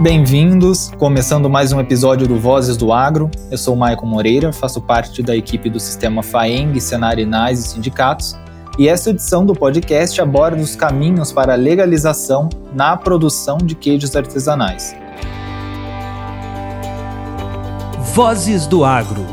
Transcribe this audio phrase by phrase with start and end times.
[0.00, 3.30] Bem-vindos, começando mais um episódio do Vozes do Agro.
[3.50, 8.34] Eu sou o Maicon Moreira, faço parte da equipe do sistema FAENG, Senarinais e Sindicatos,
[8.78, 14.16] e esta edição do podcast aborda os caminhos para a legalização na produção de queijos
[14.16, 14.96] artesanais.
[18.14, 19.26] Vozes do Agro.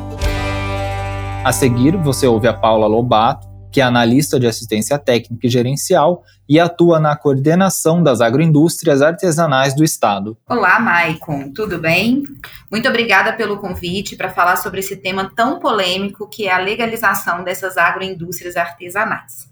[1.45, 3.46] A seguir, você ouve a Paula Lobato,
[3.77, 9.75] que é analista de assistência técnica e gerencial e atua na coordenação das agroindústrias artesanais
[9.75, 10.35] do Estado.
[10.49, 12.23] Olá, Maicon, tudo bem?
[12.71, 17.43] Muito obrigada pelo convite para falar sobre esse tema tão polêmico que é a legalização
[17.43, 19.47] dessas agroindústrias artesanais.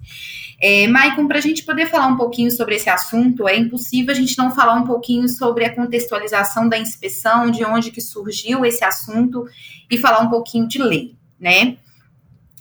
[0.60, 4.18] É, Maicon, para a gente poder falar um pouquinho sobre esse assunto, é impossível a
[4.18, 8.84] gente não falar um pouquinho sobre a contextualização da inspeção, de onde que surgiu esse
[8.84, 9.46] assunto
[9.88, 11.78] e falar um pouquinho de lei, né?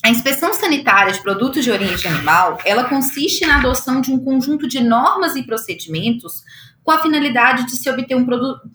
[0.04, 4.68] A inspeção sanitária de produtos de origem animal, ela consiste na adoção de um conjunto
[4.68, 6.42] de normas e procedimentos
[6.82, 8.26] com a finalidade de se obter um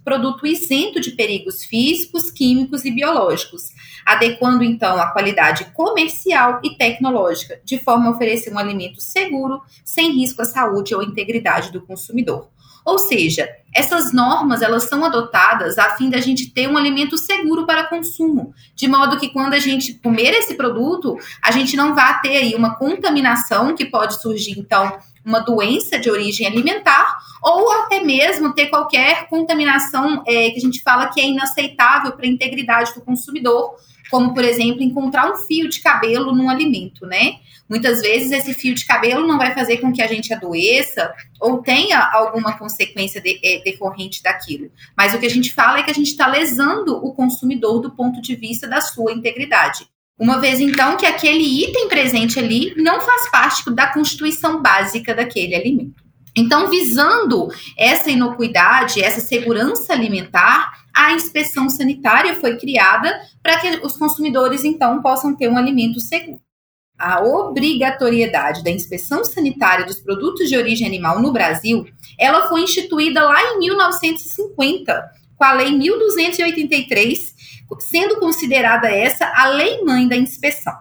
[0.03, 3.65] produto, isento de perigos físicos, químicos e biológicos,
[4.03, 10.13] adequando então a qualidade comercial e tecnológica, de forma a oferecer um alimento seguro, sem
[10.13, 12.49] risco à saúde ou integridade do consumidor.
[12.85, 17.65] Ou seja, essas normas elas são adotadas a fim da gente ter um alimento seguro
[17.65, 22.15] para consumo, de modo que quando a gente comer esse produto, a gente não vá
[22.15, 28.01] ter aí uma contaminação que pode surgir então uma doença de origem alimentar ou até
[28.01, 32.93] mesmo ter qualquer contaminação é, que a gente fala que é inaceitável para a integridade
[32.93, 33.75] do consumidor,
[34.09, 37.33] como por exemplo encontrar um fio de cabelo num alimento, né?
[37.69, 41.61] Muitas vezes esse fio de cabelo não vai fazer com que a gente adoeça ou
[41.61, 44.71] tenha alguma consequência de, é, decorrente daquilo.
[44.97, 47.91] Mas o que a gente fala é que a gente está lesando o consumidor do
[47.91, 49.87] ponto de vista da sua integridade.
[50.17, 55.55] Uma vez então que aquele item presente ali não faz parte da constituição básica daquele
[55.55, 56.03] alimento.
[56.35, 63.97] Então, visando essa inocuidade, essa segurança alimentar, a inspeção sanitária foi criada para que os
[63.97, 66.41] consumidores então possam ter um alimento seguro
[66.99, 71.87] a obrigatoriedade da inspeção sanitária dos produtos de origem animal no Brasil,
[72.19, 77.33] ela foi instituída lá em 1950, com a Lei 1283,
[77.79, 80.73] sendo considerada essa a lei mãe da inspeção.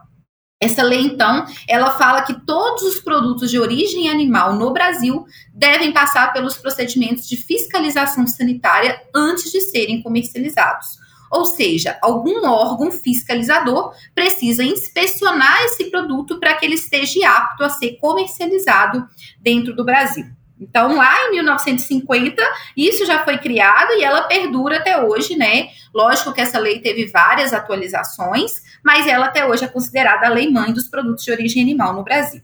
[0.60, 5.24] Essa lei, então, ela fala que todos os produtos de origem animal no Brasil
[5.54, 10.98] devem passar pelos procedimentos de fiscalização sanitária antes de serem comercializados.
[11.30, 17.70] Ou seja, algum órgão fiscalizador precisa inspecionar esse produto para que ele esteja apto a
[17.70, 19.06] ser comercializado
[19.40, 20.26] dentro do Brasil.
[20.60, 22.42] Então, lá em 1950,
[22.76, 25.68] isso já foi criado e ela perdura até hoje, né?
[25.94, 28.52] Lógico que essa lei teve várias atualizações,
[28.84, 32.02] mas ela até hoje é considerada a lei mãe dos produtos de origem animal no
[32.02, 32.42] Brasil.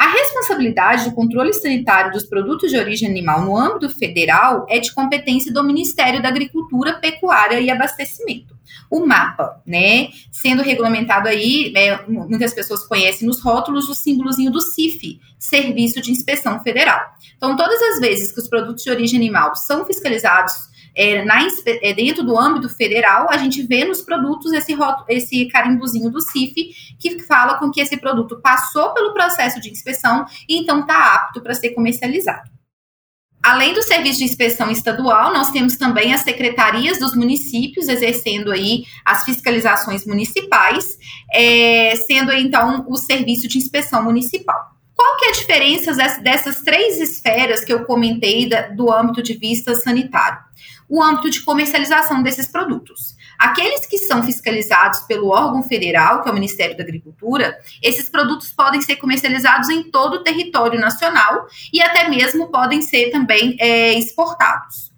[0.00, 4.94] A responsabilidade do controle sanitário dos produtos de origem animal no âmbito federal é de
[4.94, 8.58] competência do Ministério da Agricultura, Pecuária e Abastecimento.
[8.90, 14.62] O MAPA, né, sendo regulamentado aí, é, muitas pessoas conhecem nos rótulos o símbolozinho do
[14.62, 16.98] CIF, Serviço de Inspeção Federal.
[17.36, 21.94] Então, todas as vezes que os produtos de origem animal são fiscalizados é, na, é,
[21.94, 24.76] dentro do âmbito federal, a gente vê nos produtos esse,
[25.08, 26.54] esse carimbozinho do CIF
[26.98, 31.40] que fala com que esse produto passou pelo processo de inspeção e então está apto
[31.40, 32.50] para ser comercializado.
[33.42, 38.84] Além do serviço de inspeção estadual, nós temos também as secretarias dos municípios exercendo aí
[39.02, 40.98] as fiscalizações municipais,
[41.32, 44.60] é, sendo então o serviço de inspeção municipal.
[44.94, 49.32] Qual que é a diferença dessas três esferas que eu comentei da, do âmbito de
[49.32, 50.38] vista sanitário?
[50.90, 53.14] O âmbito de comercialização desses produtos.
[53.38, 58.52] Aqueles que são fiscalizados pelo órgão federal, que é o Ministério da Agricultura, esses produtos
[58.52, 63.94] podem ser comercializados em todo o território nacional e até mesmo podem ser também é,
[63.94, 64.90] exportados.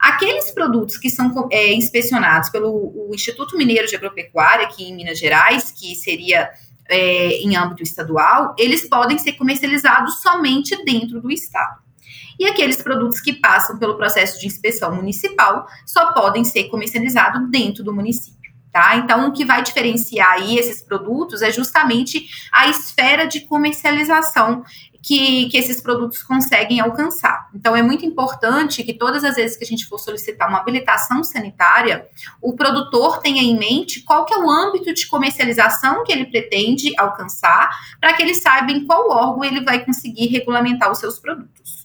[0.00, 5.70] Aqueles produtos que são é, inspecionados pelo Instituto Mineiro de Agropecuária, aqui em Minas Gerais,
[5.70, 6.48] que seria
[6.88, 11.89] é, em âmbito estadual, eles podem ser comercializados somente dentro do estado.
[12.38, 17.84] E aqueles produtos que passam pelo processo de inspeção municipal só podem ser comercializados dentro
[17.84, 18.40] do município.
[18.72, 18.96] Tá?
[18.96, 24.62] Então, o que vai diferenciar aí esses produtos é justamente a esfera de comercialização
[25.02, 27.48] que, que esses produtos conseguem alcançar.
[27.54, 31.24] Então, é muito importante que todas as vezes que a gente for solicitar uma habilitação
[31.24, 32.06] sanitária,
[32.40, 36.92] o produtor tenha em mente qual que é o âmbito de comercialização que ele pretende
[36.98, 37.70] alcançar,
[38.00, 41.79] para que ele saiba em qual órgão ele vai conseguir regulamentar os seus produtos.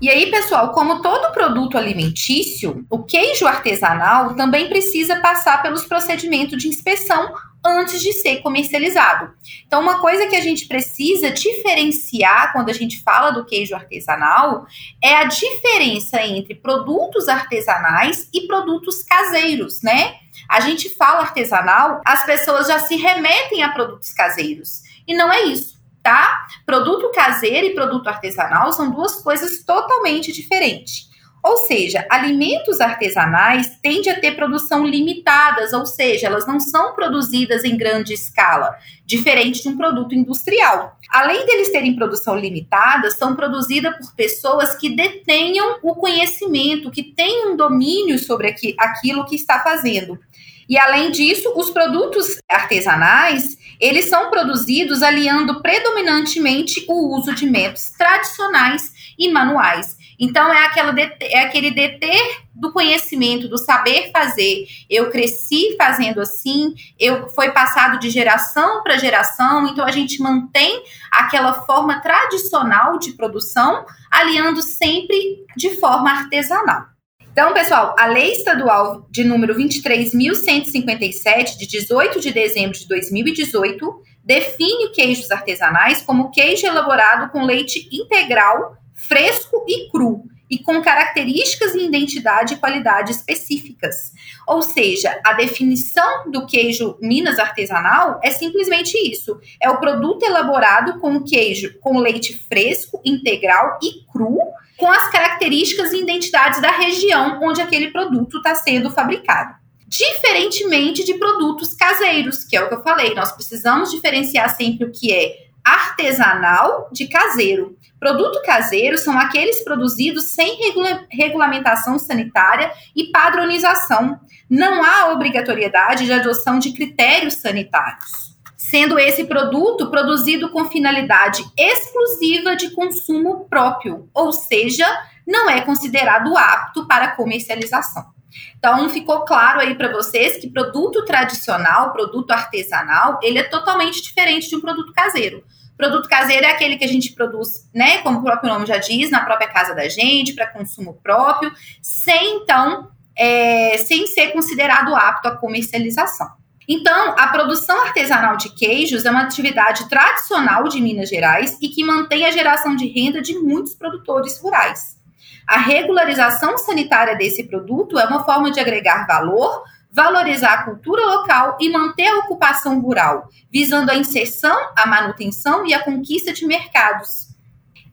[0.00, 6.60] E aí, pessoal, como todo produto alimentício, o queijo artesanal também precisa passar pelos procedimentos
[6.60, 7.32] de inspeção
[7.64, 9.32] antes de ser comercializado.
[9.66, 14.66] Então, uma coisa que a gente precisa diferenciar quando a gente fala do queijo artesanal
[15.02, 20.16] é a diferença entre produtos artesanais e produtos caseiros, né?
[20.48, 24.82] A gente fala artesanal, as pessoas já se remetem a produtos caseiros.
[25.06, 25.73] E não é isso,
[26.04, 26.46] tá?
[26.66, 31.08] Produto caseiro e produto artesanal são duas coisas totalmente diferentes.
[31.44, 37.64] Ou seja, alimentos artesanais tendem a ter produção limitadas, ou seja, elas não são produzidas
[37.64, 38.74] em grande escala,
[39.04, 40.98] diferente de um produto industrial.
[41.10, 47.48] Além deles terem produção limitada, são produzidas por pessoas que detenham o conhecimento, que têm
[47.48, 48.48] um domínio sobre
[48.78, 50.18] aquilo que está fazendo.
[50.66, 57.90] E além disso, os produtos artesanais, eles são produzidos aliando predominantemente o uso de métodos
[57.98, 60.02] tradicionais e manuais.
[60.18, 64.66] Então é, aquela é aquele deter do conhecimento, do saber fazer.
[64.88, 70.82] Eu cresci fazendo assim, eu foi passado de geração para geração, então a gente mantém
[71.10, 76.94] aquela forma tradicional de produção, aliando sempre de forma artesanal.
[77.34, 84.90] Então, pessoal, a lei estadual de número 23.157, de 18 de dezembro de 2018, define
[84.90, 91.84] queijos artesanais como queijo elaborado com leite integral, fresco e cru, e com características e
[91.84, 94.12] identidade e qualidade específicas.
[94.46, 101.00] Ou seja, a definição do queijo Minas artesanal é simplesmente isso: é o produto elaborado
[101.00, 104.38] com queijo com leite fresco, integral e cru
[104.76, 109.54] com as características e identidades da região onde aquele produto está sendo fabricado.
[109.86, 114.90] Diferentemente de produtos caseiros, que é o que eu falei, nós precisamos diferenciar sempre o
[114.90, 117.76] que é artesanal de caseiro.
[117.98, 124.20] Produto caseiro são aqueles produzidos sem regula regulamentação sanitária e padronização.
[124.48, 132.56] Não há obrigatoriedade de adoção de critérios sanitários sendo esse produto produzido com finalidade exclusiva
[132.56, 134.86] de consumo próprio, ou seja,
[135.26, 138.13] não é considerado apto para comercialização.
[138.58, 144.48] Então, ficou claro aí para vocês que produto tradicional, produto artesanal, ele é totalmente diferente
[144.48, 145.44] de um produto caseiro.
[145.76, 149.10] Produto caseiro é aquele que a gente produz, né, como o próprio nome já diz,
[149.10, 151.52] na própria casa da gente, para consumo próprio,
[151.82, 156.28] sem então, é, sem ser considerado apto à comercialização.
[156.68, 161.84] Então, a produção artesanal de queijos é uma atividade tradicional de Minas Gerais e que
[161.84, 164.96] mantém a geração de renda de muitos produtores rurais.
[165.46, 171.56] A regularização sanitária desse produto é uma forma de agregar valor, valorizar a cultura local
[171.60, 177.28] e manter a ocupação rural, visando a inserção, a manutenção e a conquista de mercados.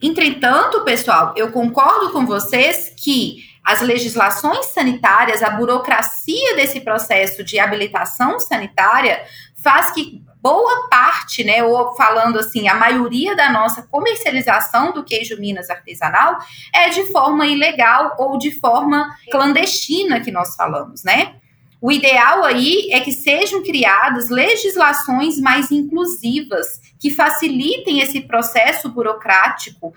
[0.01, 7.59] Entretanto, pessoal, eu concordo com vocês que as legislações sanitárias, a burocracia desse processo de
[7.59, 9.23] habilitação sanitária
[9.61, 15.39] faz que boa parte, né, ou falando assim, a maioria da nossa comercialização do queijo
[15.39, 16.37] Minas artesanal
[16.73, 21.35] é de forma ilegal ou de forma clandestina que nós falamos, né?
[21.81, 29.91] O ideal aí é que sejam criadas legislações mais inclusivas, que facilitem esse processo burocrático,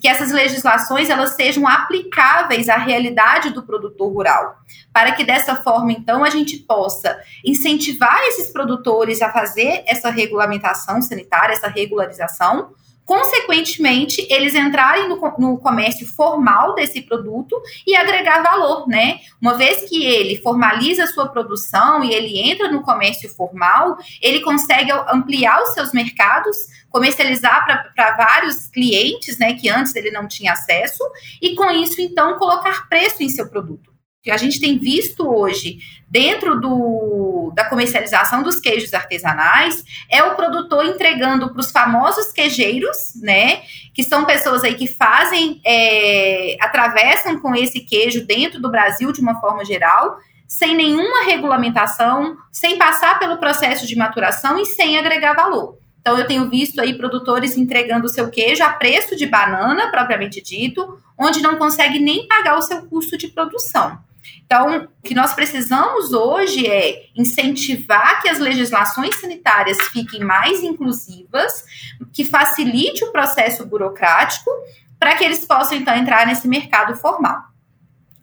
[0.00, 4.56] que essas legislações elas sejam aplicáveis à realidade do produtor rural,
[4.92, 11.00] para que dessa forma então a gente possa incentivar esses produtores a fazer essa regulamentação
[11.00, 12.72] sanitária, essa regularização,
[13.08, 19.20] consequentemente, eles entrarem no, no, comércio formal desse produto e agregar valor, né?
[19.40, 24.40] Uma vez que ele formaliza a sua produção e ele entra no comércio formal, ele
[24.40, 26.54] consegue ampliar os seus mercados,
[26.90, 31.02] comercializar para vários clientes, né, que antes ele não tinha acesso,
[31.40, 33.87] e com isso, então, colocar preço em seu produto
[34.22, 40.34] que a gente tem visto hoje dentro do, da comercialização dos queijos artesanais é o
[40.34, 43.62] produtor entregando para os famosos queijeiros, né?
[43.94, 49.20] Que são pessoas aí que fazem, é, atravessam com esse queijo dentro do Brasil de
[49.20, 55.34] uma forma geral, sem nenhuma regulamentação, sem passar pelo processo de maturação e sem agregar
[55.34, 55.78] valor.
[56.08, 60.40] Então, eu tenho visto aí produtores entregando o seu queijo a preço de banana, propriamente
[60.40, 63.98] dito, onde não consegue nem pagar o seu custo de produção.
[64.42, 71.62] Então, o que nós precisamos hoje é incentivar que as legislações sanitárias fiquem mais inclusivas,
[72.10, 74.50] que facilite o processo burocrático,
[74.98, 77.42] para que eles possam, então, entrar nesse mercado formal.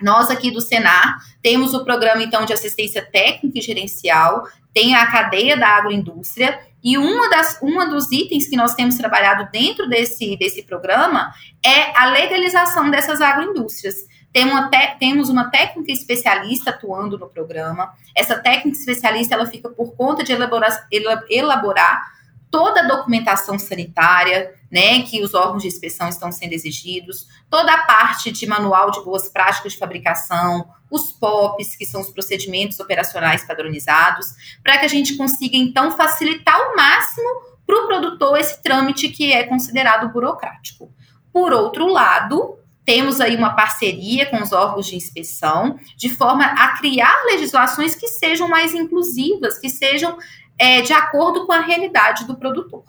[0.01, 5.09] Nós aqui do Senar temos o programa, então, de assistência técnica e gerencial, tem a
[5.09, 10.37] cadeia da agroindústria, e uma, das, uma dos itens que nós temos trabalhado dentro desse,
[10.37, 11.33] desse programa
[11.65, 13.95] é a legalização dessas agroindústrias
[14.31, 17.91] Tem uma temos uma técnica especialista atuando no programa.
[18.15, 20.87] Essa técnica especialista ela fica por conta de elaborar,
[21.27, 22.14] elaborar
[22.55, 27.85] toda a documentação sanitária, né, que os órgãos de inspeção estão sendo exigidos, toda a
[27.85, 33.45] parte de manual de boas práticas de fabricação, os POPs, que são os procedimentos operacionais
[33.45, 34.27] padronizados,
[34.63, 37.27] para que a gente consiga então facilitar ao máximo
[37.67, 40.89] para o produtor esse trâmite que é considerado burocrático.
[41.33, 46.77] Por outro lado, temos aí uma parceria com os órgãos de inspeção, de forma a
[46.77, 50.17] criar legislações que sejam mais inclusivas, que sejam
[50.57, 52.83] é, de acordo com a realidade do produtor.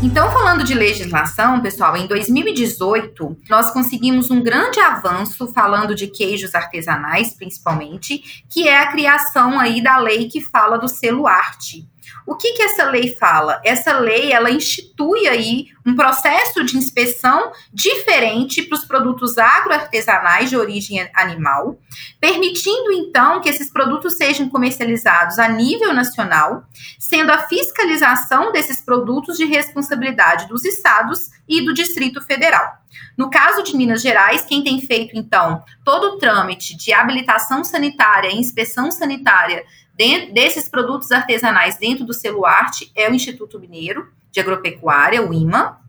[0.00, 6.54] Então, falando de legislação, pessoal, em 2018, nós conseguimos um grande avanço falando de queijos
[6.54, 11.84] artesanais, principalmente, que é a criação aí da lei que fala do selo arte.
[12.26, 13.60] O que, que essa lei fala?
[13.64, 20.56] Essa lei ela institui aí um processo de inspeção diferente para os produtos agroartesanais de
[20.56, 21.78] origem animal,
[22.20, 26.64] permitindo então que esses produtos sejam comercializados a nível nacional,
[26.98, 32.78] sendo a fiscalização desses produtos de responsabilidade dos estados e do Distrito Federal.
[33.16, 38.28] No caso de Minas Gerais, quem tem feito então todo o trâmite de habilitação sanitária
[38.28, 39.64] e inspeção sanitária
[39.98, 45.80] dentro desses produtos artesanais dentro do Celuarte é o Instituto Mineiro de Agropecuária, o IMA.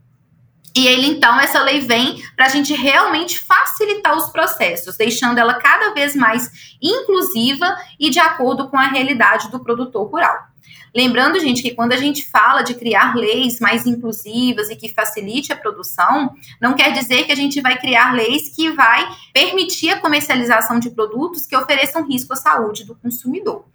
[0.75, 5.55] E ele, então, essa lei vem para a gente realmente facilitar os processos, deixando ela
[5.55, 6.49] cada vez mais
[6.81, 10.48] inclusiva e de acordo com a realidade do produtor rural.
[10.95, 15.53] Lembrando, gente, que quando a gente fala de criar leis mais inclusivas e que facilite
[15.53, 19.99] a produção, não quer dizer que a gente vai criar leis que vai permitir a
[19.99, 23.65] comercialização de produtos que ofereçam risco à saúde do consumidor.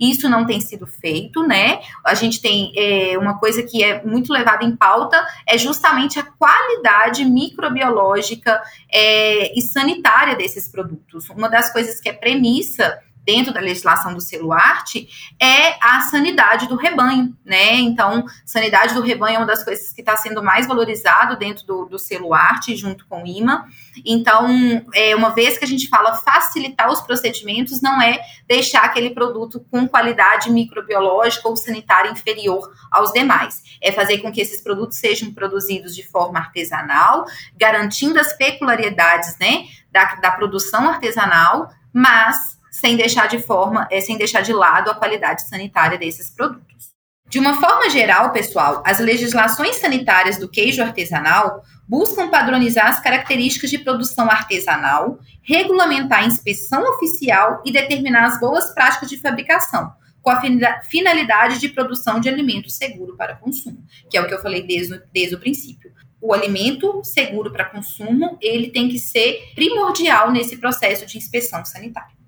[0.00, 1.80] Isso não tem sido feito, né?
[2.04, 6.24] A gente tem é, uma coisa que é muito levada em pauta, é justamente a
[6.24, 11.28] qualidade microbiológica é, e sanitária desses produtos.
[11.30, 15.08] Uma das coisas que é premissa dentro da legislação do celuarte
[15.40, 17.74] é a sanidade do rebanho, né?
[17.74, 21.84] Então, sanidade do rebanho é uma das coisas que está sendo mais valorizado dentro do,
[21.86, 23.66] do celuarte, junto com o IMA.
[24.04, 24.48] Então,
[24.94, 29.64] é, uma vez que a gente fala facilitar os procedimentos, não é deixar aquele produto
[29.70, 33.62] com qualidade microbiológica ou sanitária inferior aos demais.
[33.80, 37.24] É fazer com que esses produtos sejam produzidos de forma artesanal,
[37.56, 44.16] garantindo as peculiaridades, né, da, da produção artesanal, mas sem deixar de forma, é, sem
[44.16, 46.90] deixar de lado a qualidade sanitária desses produtos.
[47.28, 53.70] De uma forma geral, pessoal, as legislações sanitárias do queijo artesanal buscam padronizar as características
[53.70, 60.30] de produção artesanal, regulamentar a inspeção oficial e determinar as boas práticas de fabricação, com
[60.30, 60.40] a
[60.82, 65.02] finalidade de produção de alimento seguro para consumo, que é o que eu falei desde,
[65.12, 65.92] desde o princípio.
[66.20, 72.21] O alimento seguro para consumo, ele tem que ser primordial nesse processo de inspeção sanitária.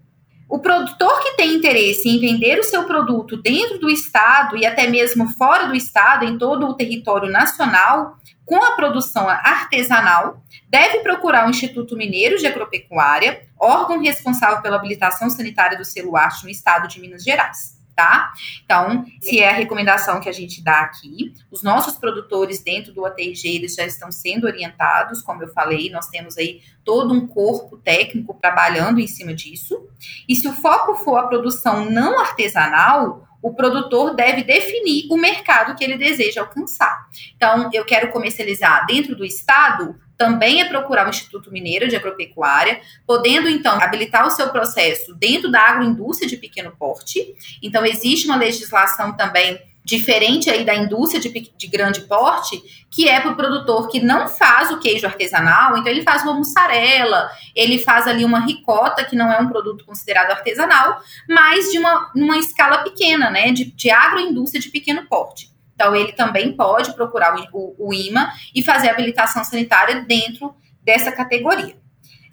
[0.49, 4.87] O produtor que tem interesse em vender o seu produto dentro do estado e até
[4.87, 11.47] mesmo fora do estado, em todo o território nacional, com a produção artesanal, deve procurar
[11.47, 17.01] o Instituto Mineiro de Agropecuária, órgão responsável pela habilitação sanitária do selo no estado de
[17.01, 18.33] Minas Gerais tá?
[18.65, 23.05] Então, se é a recomendação que a gente dá aqui, os nossos produtores dentro do
[23.05, 27.77] ATG, eles já estão sendo orientados, como eu falei, nós temos aí todo um corpo
[27.79, 29.89] técnico trabalhando em cima disso.
[30.29, 35.77] E se o foco for a produção não artesanal, o produtor deve definir o mercado
[35.77, 37.07] que ele deseja alcançar.
[37.37, 42.81] Então, eu quero comercializar dentro do estado, também é procurar o Instituto Mineiro de Agropecuária,
[43.07, 47.37] podendo então habilitar o seu processo dentro da agroindústria de pequeno porte.
[47.63, 52.61] Então, existe uma legislação também diferente aí da indústria de, de grande porte,
[52.91, 56.33] que é para o produtor que não faz o queijo artesanal, então ele faz uma
[56.33, 61.79] mussarela, ele faz ali uma ricota, que não é um produto considerado artesanal, mas de
[61.79, 65.53] uma, uma escala pequena, né, de, de agroindústria de pequeno porte.
[65.75, 70.55] Então, ele também pode procurar o, o, o IMA e fazer a habilitação sanitária dentro
[70.83, 71.77] dessa categoria.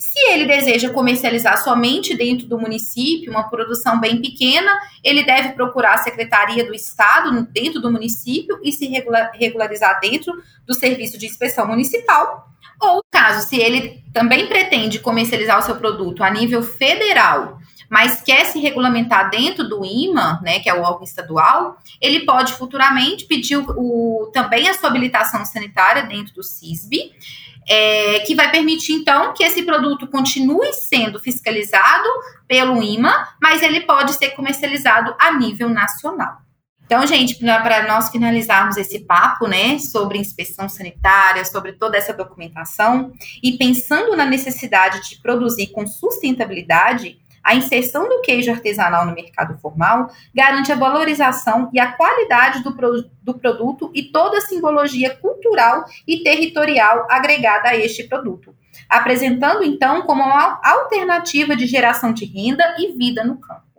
[0.01, 4.72] Se ele deseja comercializar somente dentro do município, uma produção bem pequena,
[5.03, 10.34] ele deve procurar a Secretaria do Estado dentro do município e se regularizar dentro
[10.65, 12.48] do Serviço de Inspeção Municipal.
[12.81, 18.46] Ou, caso, se ele também pretende comercializar o seu produto a nível federal mas quer
[18.46, 23.58] se regulamentar dentro do IMA, né, que é o órgão estadual, ele pode futuramente pedir
[23.58, 27.12] o, o também a sua habilitação sanitária dentro do CISB,
[27.67, 32.07] é, que vai permitir, então, que esse produto continue sendo fiscalizado
[32.47, 36.37] pelo IMA, mas ele pode ser comercializado a nível nacional.
[36.91, 43.13] Então, gente, para nós finalizarmos esse papo, né, sobre inspeção sanitária, sobre toda essa documentação,
[43.41, 49.57] e pensando na necessidade de produzir com sustentabilidade, a inserção do queijo artesanal no mercado
[49.60, 55.15] formal garante a valorização e a qualidade do, pro, do produto e toda a simbologia
[55.15, 58.55] cultural e territorial agregada a este produto,
[58.89, 63.70] apresentando então como uma alternativa de geração de renda e vida no campo.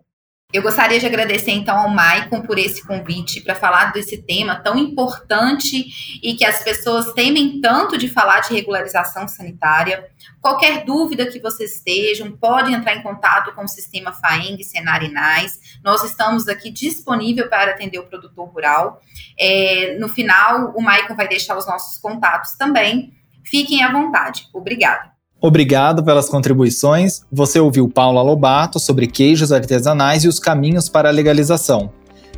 [0.52, 4.76] Eu gostaria de agradecer então ao Maicon por esse convite para falar desse tema tão
[4.76, 10.10] importante e que as pessoas temem tanto de falar de regularização sanitária.
[10.42, 15.58] Qualquer dúvida que vocês estejam, podem entrar em contato com o sistema FAENG, Senar NAS.
[15.82, 19.00] Nós estamos aqui disponível para atender o produtor rural.
[19.38, 23.14] É, no final, o Maicon vai deixar os nossos contatos também.
[23.42, 24.48] Fiquem à vontade.
[24.52, 25.11] Obrigada.
[25.44, 27.22] Obrigado pelas contribuições.
[27.32, 31.90] Você ouviu Paula Lobato sobre queijos artesanais e os caminhos para a legalização.